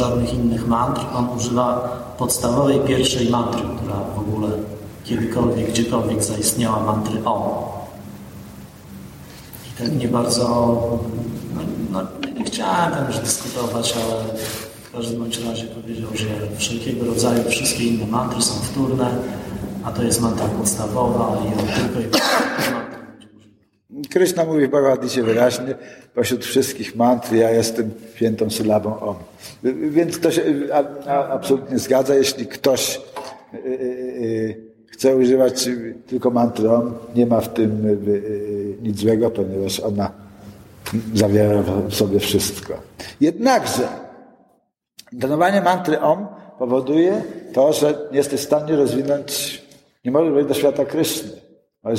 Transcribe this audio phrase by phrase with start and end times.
[0.00, 1.66] żadnych innych mantr, on używa
[2.18, 4.48] podstawowej pierwszej mantry, która w ogóle
[5.04, 7.42] kiedykolwiek, gdziekolwiek zaistniała, mantry OM.
[9.68, 10.44] I tak nie bardzo,
[11.54, 11.60] no,
[11.90, 14.38] no, nie chciałem tam już dyskutować, ale
[14.84, 16.26] w każdym razie powiedział, że
[16.58, 19.10] wszelkiego rodzaju, wszystkie inne mantry są wtórne,
[19.84, 22.20] a to jest mantra podstawowa i on tylko i
[24.10, 25.74] Kryszna mówi w Bhagavad wyraźnie,
[26.14, 29.16] pośród wszystkich mantr ja jestem świętą sylabą Om.
[29.90, 30.42] Więc to się
[31.30, 32.14] absolutnie zgadza.
[32.14, 33.00] Jeśli ktoś
[33.54, 35.68] y, y, y, chce używać
[36.06, 37.98] tylko mantry Om, nie ma w tym
[38.82, 40.10] nic złego, ponieważ ona
[41.14, 42.74] zawiera w sobie wszystko.
[43.20, 43.88] Jednakże
[45.12, 46.26] intonowanie mantry Om
[46.58, 49.62] powoduje to, że nie jesteś w stanie rozwinąć,
[50.04, 51.30] nie możesz wejść do świata Kryszny.
[51.82, 51.96] Ale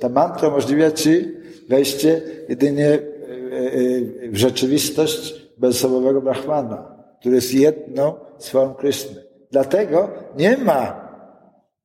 [0.00, 1.35] ta mantra umożliwia ci
[1.68, 9.22] wejście jedynie e, e, w rzeczywistość bezosobowego Brahmana, który jest jedną z form Kryszny.
[9.50, 10.08] Dlatego
[10.38, 11.06] nie ma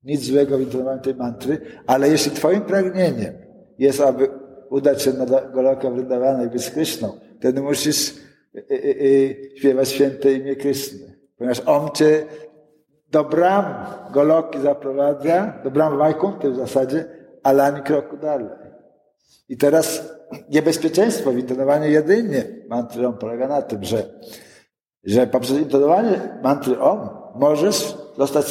[0.04, 3.34] nic złego w intonowaniu tej mantry, ale jeśli twoim pragnieniem
[3.78, 4.30] jest, aby
[4.70, 8.14] udać się na Goloka Vrindawana i być Kryszną, wtedy musisz
[8.56, 8.62] e,
[9.58, 11.16] śpiewać święte imię Kryszny.
[11.38, 12.26] Ponieważ On cię
[13.12, 13.66] do bram
[14.14, 17.06] Goloki zaprowadza, do bram Vajkunty w zasadzie,
[17.44, 18.48] ale ani kroku dalej.
[19.50, 20.14] I teraz
[20.50, 24.04] niebezpieczeństwo w intonowaniu jedynie mantry OM polega na tym, że,
[25.04, 28.46] że poprzez intonowanie mantry OM możesz zostać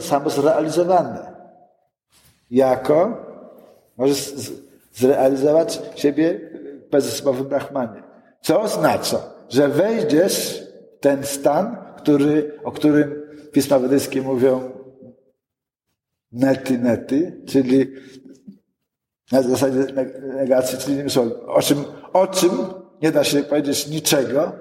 [0.00, 1.18] samozrealizowany.
[2.50, 3.26] Jako
[3.96, 4.34] możesz
[4.92, 6.40] zrealizować siebie
[6.86, 8.02] w bezosobowym Brahmanie.
[8.40, 10.62] Co oznacza, że wejdziesz
[10.96, 14.70] w ten stan, który, o którym pisma wedyjskie mówią
[16.32, 17.94] nety, nety, czyli
[19.32, 19.78] na zasadzie
[20.34, 22.50] negacji, czyli innymi słowy, o czym, o czym
[23.02, 24.52] nie da się powiedzieć niczego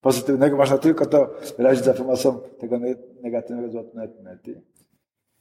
[0.00, 2.78] pozytywnego, można tylko to wyrazić za pomocą tego
[3.22, 4.62] negatywnego zwrotu nety.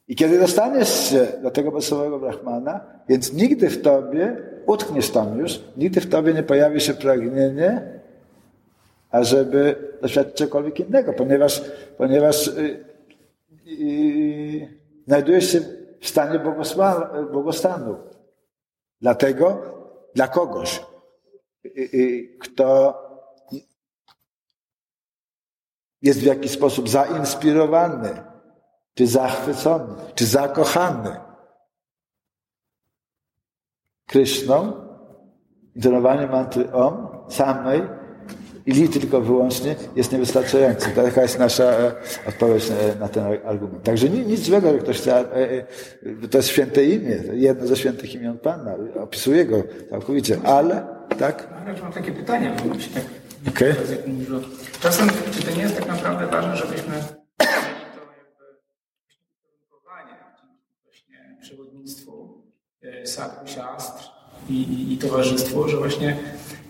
[0.07, 5.61] I kiedy dostaniesz się do tego bezsłowego Brahmana, więc nigdy w tobie, utkniesz tam już,
[5.77, 7.99] nigdy w tobie nie pojawi się pragnienie,
[9.11, 11.61] ażeby doświadczyć czegokolwiek innego, ponieważ,
[11.97, 12.51] ponieważ
[13.65, 14.67] yy,
[15.07, 15.59] znajdujesz się
[15.99, 16.39] w stanie
[17.31, 17.95] błogostanu.
[19.01, 19.61] Dlatego
[20.16, 20.85] dla kogoś,
[22.39, 22.95] kto
[26.01, 28.23] jest w jakiś sposób zainspirowany,
[28.94, 31.25] czy zachwycony, czy zakochany
[34.05, 34.73] Kryszną,
[35.75, 37.81] intonowanie mantry Om samej
[38.65, 40.89] i li tylko wyłącznie jest niewystarczający.
[40.89, 41.91] Taka jest nasza e,
[42.27, 43.83] odpowiedź e, na ten argument.
[43.83, 48.37] Także nic złego, że ktoś chce, e, to jest święte imię, jedno ze świętych imion
[48.37, 50.87] Pana, opisuje go całkowicie, ale,
[51.19, 51.47] tak?
[51.65, 53.03] Ale mam takie pytanie, bo się tak
[53.47, 53.75] okay.
[54.81, 56.93] Czasem, czy to nie jest tak naprawdę ważne, żebyśmy
[57.37, 58.45] to jakby
[60.83, 62.43] właśnie przewodnictwu,
[63.05, 64.03] sadhu, siastr
[64.49, 66.17] i, i, i towarzystwu, że właśnie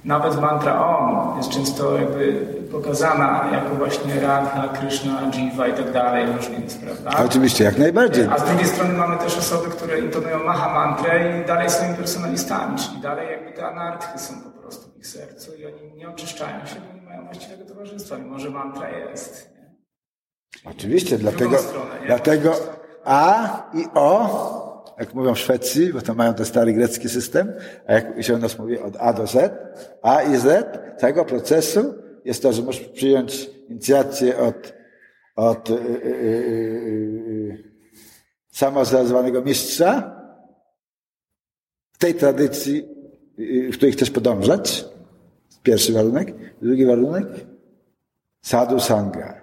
[0.06, 2.34] nawet mantra Om jest często jakby
[2.72, 7.26] pokazana jako właśnie Radha, Krishna, Jiva i tak dalej, różnie jest, prawda?
[7.26, 8.28] Oczywiście, jak najbardziej.
[8.32, 12.78] A z drugiej strony mamy też osoby, które intonują Maha mantrę i dalej są impersonalistami,
[12.78, 16.66] czyli dalej jakby te anarchy są po prostu w ich sercu i oni nie oczyszczają
[16.66, 19.56] się, bo nie mają właściwego towarzystwa, mimo że mantra jest.
[20.66, 22.54] Oczywiście, dlatego, stronę, dlatego
[23.06, 24.65] A i O
[25.00, 27.54] jak mówią w Szwecji, bo to mają ten stary grecki system,
[27.88, 29.54] a jak się u nas mówi od A do Z,
[30.02, 30.66] A i Z
[31.00, 31.94] tego procesu
[32.26, 34.74] jest to, że możesz przyjąć inicjację od,
[35.36, 35.78] od yy,
[39.34, 40.22] yy, mistrza
[41.92, 42.88] w tej tradycji,
[43.38, 44.86] yy, w której chcesz podążać.
[45.64, 46.34] Pierwszy warunek.
[46.62, 47.28] Drugi warunek
[48.42, 49.42] sadhu sangha,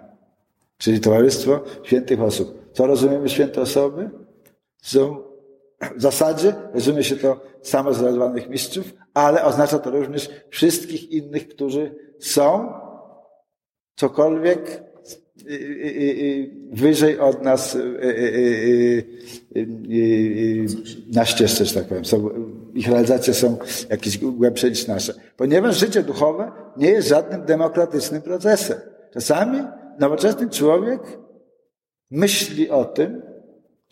[0.78, 2.70] czyli towarzystwo świętych osób.
[2.72, 4.10] Co rozumiemy święte osoby?
[4.82, 5.31] Są
[5.96, 11.94] w zasadzie rozumie się to samo zrealizowanych mistrzów, ale oznacza to również wszystkich innych, którzy
[12.20, 12.72] są
[13.96, 14.82] cokolwiek
[15.46, 17.78] y, y, y, wyżej od nas
[21.12, 22.04] na ścieżce, że tak powiem.
[22.74, 23.56] Ich realizacje są
[23.90, 25.14] jakieś głębsze niż nasze.
[25.36, 28.78] Ponieważ życie duchowe nie jest żadnym demokratycznym procesem.
[29.12, 29.58] Czasami
[29.98, 31.00] nowoczesny człowiek
[32.10, 33.31] myśli o tym,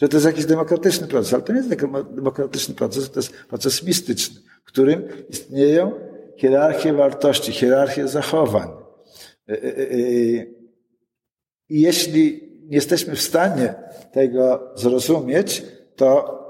[0.00, 1.70] że to jest jakiś demokratyczny proces, ale to nie jest
[2.10, 5.92] demokratyczny proces, to jest proces mistyczny, w którym istnieją
[6.36, 8.68] hierarchie wartości, hierarchie zachowań.
[9.48, 9.96] E, e, e,
[11.68, 13.74] I jeśli nie jesteśmy w stanie
[14.12, 15.62] tego zrozumieć,
[15.96, 16.40] to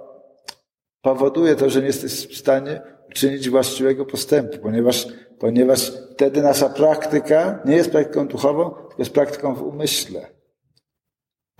[1.03, 2.83] powoduje to, że nie jesteś w stanie
[3.15, 5.07] czynić właściwego postępu, ponieważ,
[5.39, 10.40] ponieważ wtedy nasza praktyka nie jest praktyką duchową, tylko jest praktyką w umyśle.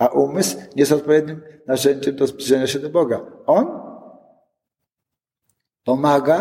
[0.01, 3.25] A umysł nie jest odpowiednim narzędziem do zbliżenia się do Boga.
[3.45, 3.67] On
[5.83, 6.37] pomaga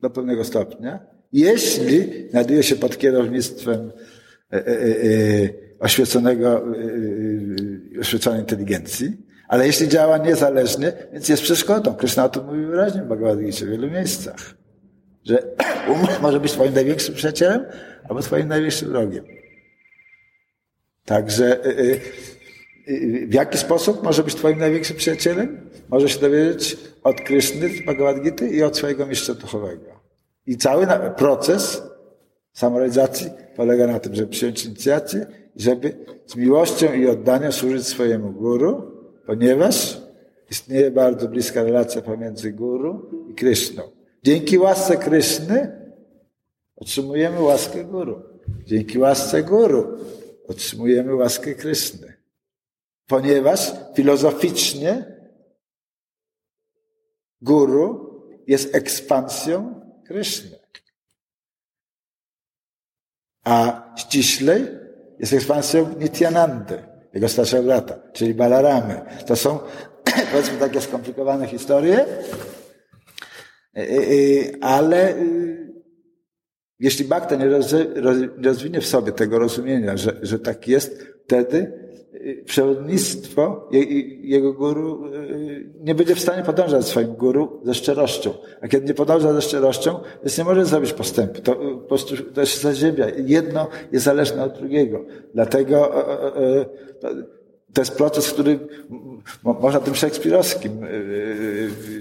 [0.00, 3.92] do pewnego stopnia, jeśli znajduje się pod kierownictwem
[4.52, 4.88] e, e, e,
[5.80, 6.62] oświeconego,
[8.00, 11.94] oświeconej inteligencji, ale jeśli działa niezależnie, więc jest przeszkodą.
[11.94, 14.54] Krishna o tym mówi wyraźnie w Bhagavad Gita w wielu miejscach.
[15.24, 15.42] Że
[15.94, 17.64] umysł może być twoim największym przyjacielem,
[18.08, 19.41] albo twoim największym wrogiem.
[21.04, 21.60] Także
[23.28, 25.70] w jaki sposób może być twoim największym przyjacielem?
[25.88, 30.00] Może się dowiedzieć od Kryszny Bhagavad Gita i od swojego mistrza duchowego.
[30.46, 31.82] I cały proces
[32.52, 35.26] samorealizacji polega na tym, żeby przyjąć inicjację
[35.56, 35.96] i żeby
[36.26, 38.92] z miłością i oddaniem służyć swojemu guru,
[39.26, 40.00] ponieważ
[40.50, 43.82] istnieje bardzo bliska relacja pomiędzy guru i Kryszną.
[44.22, 45.72] Dzięki łasce Kryszny
[46.76, 48.22] otrzymujemy łaskę guru.
[48.66, 49.98] Dzięki łasce guru
[50.48, 52.16] otrzymujemy łaskę Kryszny.
[53.06, 55.04] Ponieważ filozoficznie
[57.40, 58.12] guru
[58.46, 60.58] jest ekspansją Kryszny.
[63.44, 64.68] A ściślej
[65.18, 66.82] jest ekspansją Nityanandy,
[67.14, 69.00] jego starszego brata, czyli Balaramy.
[69.26, 69.58] To są,
[70.32, 72.06] powiedzmy, takie skomplikowane historie,
[73.76, 75.14] y, y, y, ale
[76.82, 77.48] jeśli Bhakta nie
[78.42, 81.72] rozwinie w sobie tego rozumienia, że, że tak jest, wtedy
[82.44, 83.68] przewodnictwo
[84.22, 88.34] jego guru y, nie będzie w stanie podążać swoim guru ze szczerością.
[88.60, 91.40] A kiedy nie podąża ze szczerością, więc nie może zrobić postępu.
[91.40, 93.06] To y, po prostu to jest zaziemia.
[93.26, 95.04] Jedno jest zależne od drugiego.
[95.34, 96.02] Dlatego
[96.60, 96.66] y,
[97.72, 98.58] to jest proces, który
[99.42, 100.72] można tym szekspirowskim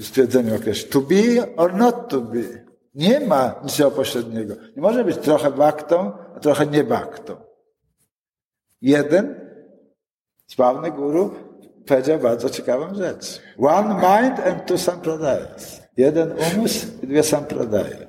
[0.02, 0.92] stwierdzeniem określić.
[0.92, 2.71] To be or not to be.
[2.94, 4.56] Nie ma niczego pośredniego.
[4.76, 7.36] Nie może być trochę baktą, a trochę nie baktą.
[8.82, 9.52] Jeden
[10.52, 11.32] Sławny guru
[11.88, 13.42] powiedział bardzo ciekawą rzecz.
[13.60, 15.82] One mind and two sampradayas.
[15.98, 18.08] Jeden umysł i dwie sampradaje.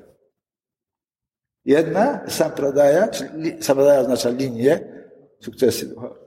[1.65, 4.79] Jedna sampradaya, czyli sampradaya oznacza linię
[5.39, 6.23] sukcesji duchowej.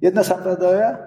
[0.00, 0.98] Jedna sampradaya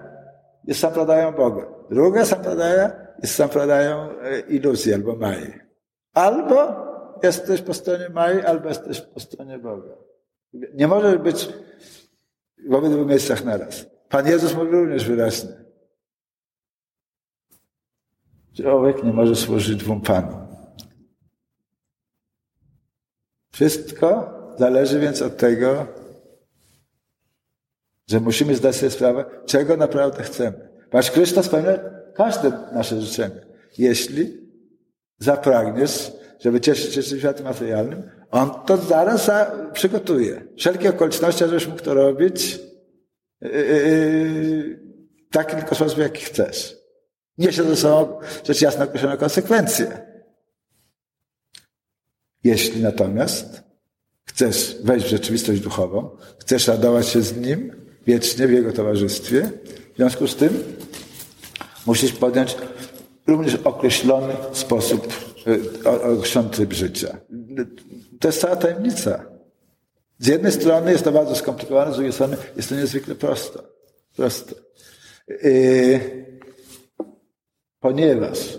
[0.64, 1.66] jest sampradają Boga.
[1.90, 2.90] Druga sampradaya
[3.22, 5.65] jest sampradają e, iluzji albo Mai.
[6.16, 6.86] Albo
[7.22, 9.94] jesteś po stronie Mai, albo jesteś po stronie Boga.
[10.74, 11.48] Nie możesz być
[12.68, 13.86] w obydwu miejscach naraz.
[14.08, 15.50] Pan Jezus mówił również wyraźnie.
[18.56, 20.46] Człowiek nie może służyć dwóm Panom.
[23.52, 25.86] Wszystko zależy więc od tego,
[28.06, 30.70] że musimy zdać sobie sprawę, czego naprawdę chcemy.
[30.90, 31.78] Patrz, Krishna spełnia
[32.14, 33.46] każde nasze życzenie.
[33.78, 34.45] Jeśli
[35.18, 39.30] zapragniesz, żeby cieszyć się światem materialnym, on to zaraz
[39.72, 40.42] przygotuje.
[40.56, 42.58] Wszelkie okoliczności, żebyś mógł to robić,
[43.40, 44.80] Yy,
[45.30, 46.76] taki tylko sposób, jaki chcesz.
[47.38, 50.06] Niesie ze sobą rzecz jasna określone konsekwencje.
[52.44, 53.62] Jeśli natomiast
[54.24, 57.72] chcesz wejść w rzeczywistość duchową, chcesz radować się z Nim
[58.06, 59.50] wiecznie w Jego towarzystwie,
[59.94, 60.64] w związku z tym
[61.86, 62.56] musisz podjąć
[63.26, 65.08] również określony sposób,
[65.46, 67.16] yy, określony tryb życia.
[68.20, 69.24] To jest cała tajemnica.
[70.18, 73.58] Z jednej strony jest to bardzo skomplikowane, z drugiej strony jest to niezwykle proste.
[74.16, 74.54] proste.
[75.28, 76.26] Yy,
[77.80, 78.58] ponieważ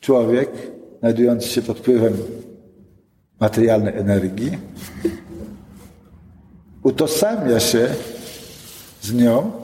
[0.00, 0.50] człowiek,
[0.98, 2.16] znajdujący się pod wpływem
[3.40, 4.58] materialnej energii,
[6.82, 7.88] utożsamia się
[9.02, 9.59] z nią,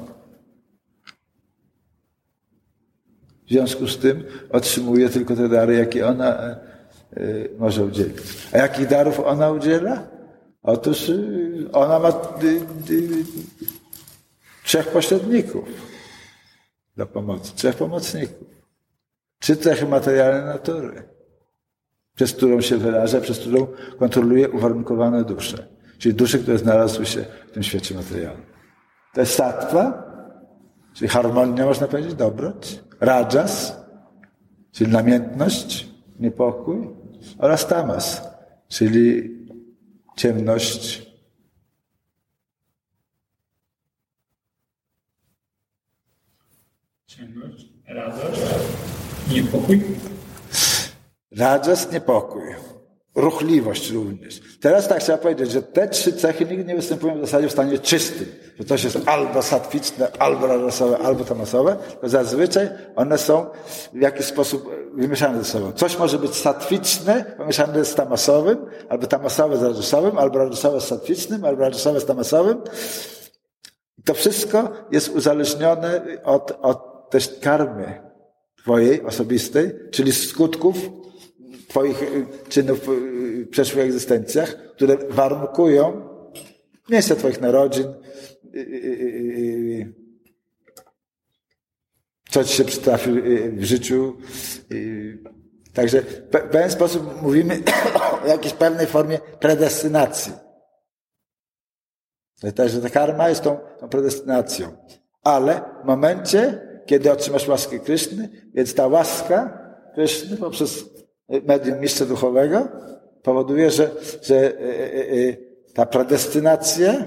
[3.46, 6.56] w związku z tym otrzymuje tylko te dary, jakie ona
[7.16, 8.16] yy, może udzielić.
[8.52, 10.08] A jakich darów ona udziela?
[10.62, 13.24] Otóż y, ona ma y, y,
[14.64, 15.64] trzech pośredników
[16.96, 18.48] do pomocy, trzech pomocników.
[19.40, 21.02] Trzy cechy materialne natury,
[22.14, 23.66] przez którą się wyraża, przez którą
[23.98, 25.68] kontroluje uwarunkowane dusze.
[25.98, 28.46] Czyli dusze, które znalazły się w tym świecie materialnym.
[29.14, 30.02] To jest sattva,
[30.94, 32.85] czyli harmonia, można powiedzieć, dobroć.
[33.00, 33.76] Rajas,
[34.72, 35.88] czyli namiętność,
[36.20, 36.88] niepokój.
[37.38, 38.22] Oraz tamas,
[38.68, 39.30] czyli
[40.16, 41.06] ciemność.
[47.06, 48.40] Ciemność, radość,
[49.30, 49.82] niepokój.
[51.30, 52.75] Radość, niepokój.
[53.16, 54.40] Ruchliwość również.
[54.60, 57.78] Teraz tak trzeba powiedzieć, że te trzy cechy nigdy nie występują w zasadzie w stanie
[57.78, 58.26] czystym.
[58.58, 63.46] Że coś jest albo satwiczne, albo radosowe, albo tamasowe, to zazwyczaj one są
[63.92, 65.72] w jakiś sposób wymieszane ze sobą.
[65.72, 68.58] Coś może być satwiczne, pomieszane z tamasowym,
[68.88, 72.62] albo tamasowe z radosowym, albo radosowe z satwicznym, albo radosowe z tamasowym.
[74.04, 78.00] To wszystko jest uzależnione od, od też karmy
[78.62, 80.76] twojej osobistej, czyli skutków
[81.68, 86.08] Twoich y, czynów w y, przeszłych egzystencjach, które warunkują
[86.90, 87.94] miejsce Twoich narodzin,
[88.54, 89.94] y,
[92.30, 93.10] co Ci się przytrafi
[93.52, 94.16] w życiu.
[95.72, 97.62] Także w pewien sposób mówimy
[98.24, 100.32] o jakiejś pewnej formie predestynacji.
[102.54, 104.76] Także ta karma jest tą, tą predestynacją.
[105.22, 109.58] Ale w momencie, kiedy otrzymasz łaskę Kryszny, więc ta łaska
[109.94, 110.84] Kryszny poprzez
[111.28, 112.68] medium mistrza duchowego
[113.22, 113.90] powoduje, że,
[114.22, 115.36] że e, e, e,
[115.74, 117.04] ta predestynacja,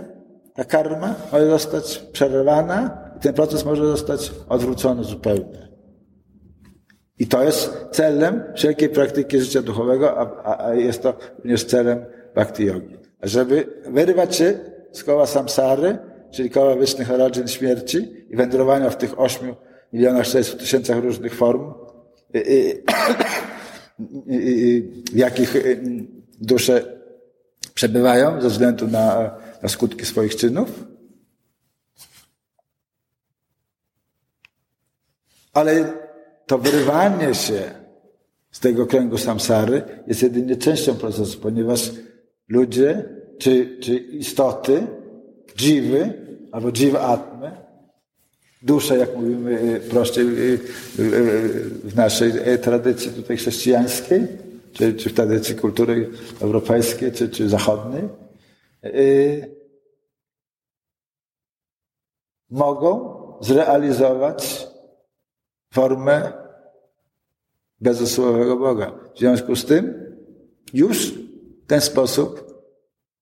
[0.53, 5.69] ta karma może zostać przerwana i ten proces może zostać odwrócony zupełnie.
[7.19, 12.65] I to jest celem wszelkiej praktyki życia duchowego, a, a jest to również celem bhakti
[12.65, 12.97] yogi.
[13.23, 14.59] Żeby wyrywać się
[14.91, 15.97] z koła samsary,
[16.31, 19.55] czyli koła wiecznych narodzin śmierci i wędrowania w tych 8
[19.93, 21.73] milionach 600 tysiącach różnych form,
[25.12, 25.82] w jakich y,
[26.41, 27.00] dusze
[27.74, 30.84] przebywają ze względu na, na skutki swoich czynów.
[35.53, 35.94] Ale
[36.46, 37.72] to wyrywanie się
[38.51, 41.91] z tego kręgu samsary jest jedynie częścią procesu, ponieważ
[42.48, 44.88] ludzie czy, czy istoty,
[45.58, 46.13] dziwy
[46.51, 47.51] albo dziw atmy,
[48.62, 50.60] dusze, jak mówimy y, prościej y,
[51.00, 51.10] y,
[51.84, 54.28] w naszej tradycji tutaj chrześcijańskiej,
[54.74, 56.10] czy, czy w tradycji kultury
[56.42, 58.04] europejskiej, czy, czy zachodniej,
[62.50, 64.68] mogą zrealizować
[65.74, 66.32] formę
[67.82, 68.92] bezosłowego Boga.
[69.16, 70.16] W związku z tym
[70.74, 71.13] już
[71.63, 72.62] w ten sposób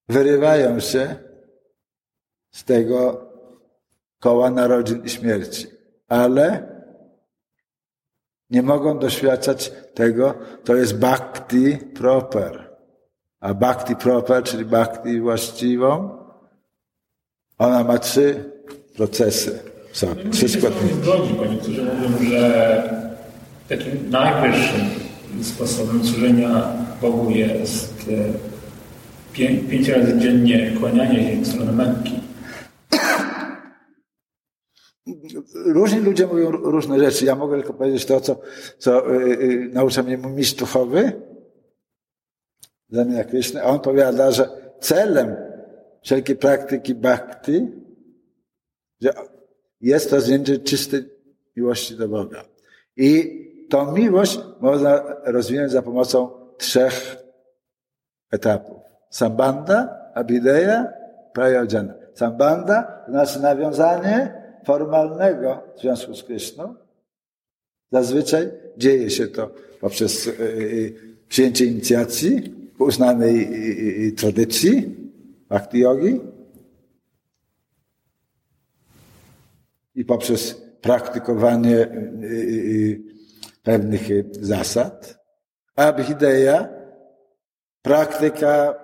[0.10, 1.16] wyrywają się
[2.52, 3.27] z tego
[4.20, 5.68] koła narodzin i śmierci.
[6.08, 6.78] Ale
[8.50, 10.34] nie mogą doświadczać tego,
[10.64, 12.68] to jest bhakti proper.
[13.40, 16.18] A bhakti proper, czyli bhakti właściwą,
[17.58, 18.52] ona ma trzy
[18.96, 19.60] procesy
[19.92, 20.96] w sobie, trzy składniki.
[20.96, 22.94] Zgodzi, bo niektórzy mówią, że
[23.70, 24.86] takim najwyższym
[25.44, 32.27] sposobem służenia Bogu jest e, pię pięć razy dziennie kłanianie się w stronę męki
[35.66, 37.26] różni ludzie mówią różne rzeczy.
[37.26, 38.40] Ja mogę tylko powiedzieć to, co,
[38.78, 41.22] co yy, naucza mnie mój mistrz duchowy,
[43.64, 44.50] a on powiada, że
[44.80, 45.36] celem
[46.02, 47.68] wszelkiej praktyki bhakti
[49.02, 49.14] że
[49.82, 51.10] jest to zdjęcie czystej
[51.56, 52.44] miłości do Boga.
[52.96, 53.38] I
[53.70, 57.18] tą miłość można rozwinąć za pomocą trzech
[58.32, 58.78] etapów.
[59.10, 60.88] Sambanda, Abhideya,
[61.34, 61.94] Prayojana.
[62.14, 64.37] Sambanda to znaczy nawiązanie
[64.68, 66.76] formalnego związku z Kryszną.
[67.92, 70.34] Zazwyczaj dzieje się to poprzez e, e,
[71.30, 73.44] przyjęcie inicjacji uznanej
[74.08, 74.96] e, tradycji
[75.50, 76.20] bhakti yogi
[79.96, 81.88] i poprzez praktykowanie
[83.64, 84.02] pewnych
[84.42, 85.24] zasad.
[85.76, 86.68] Abhideya,
[87.82, 88.76] praktyka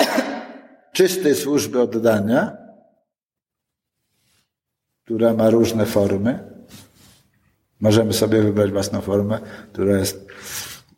[0.96, 2.59] czystej służby oddania,
[5.10, 6.38] która ma różne formy.
[7.80, 9.40] Możemy sobie wybrać własną formę,
[9.72, 10.26] która jest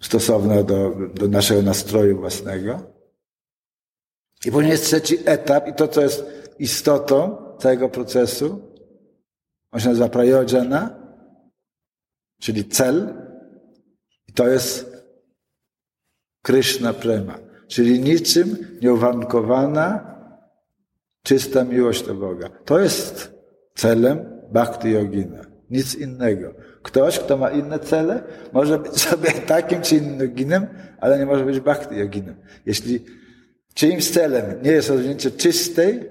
[0.00, 2.80] stosowna do, do naszego nastroju własnego.
[4.44, 6.24] I później jest trzeci etap, i to, co jest
[6.58, 8.60] istotą całego procesu,
[9.70, 10.96] on się nazywa prajodżana,
[12.40, 13.14] czyli cel,
[14.28, 14.92] i to jest
[16.42, 17.38] Krishna Prema,
[17.68, 20.16] czyli niczym nieuwarunkowana,
[21.22, 22.48] czysta miłość do Boga.
[22.64, 23.31] To jest
[23.74, 24.18] celem
[24.52, 25.40] bhakti yogina.
[25.70, 26.54] Nic innego.
[26.82, 30.66] Ktoś, kto ma inne cele, może być sobie takim czy innym yoginem,
[31.00, 32.34] ale nie może być bhakti yoginem.
[32.66, 33.04] Jeśli
[33.74, 36.10] czyimś celem nie jest rozwinięcie czystej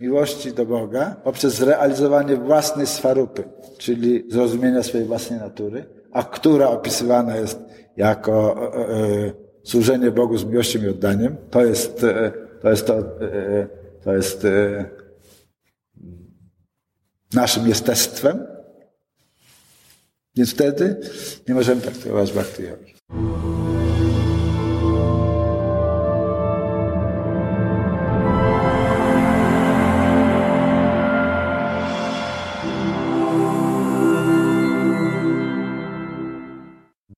[0.00, 3.42] miłości do Boga poprzez zrealizowanie własnej swarupy,
[3.78, 7.58] czyli zrozumienia swojej własnej natury, a która opisywana jest
[7.96, 9.32] jako e, e,
[9.62, 12.32] służenie Bogu z miłością i oddaniem, to jest, e,
[12.62, 13.04] to jest to, e,
[14.04, 14.84] to jest e,
[17.34, 18.46] naszym jestestwem,
[20.36, 21.00] więc wtedy
[21.48, 22.94] nie możemy traktować bhakti yogi.